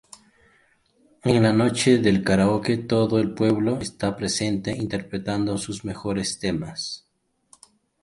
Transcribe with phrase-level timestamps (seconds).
[1.23, 7.05] En la noche del karaoke, todo el pueblo está presente interpretando sus mejores temas.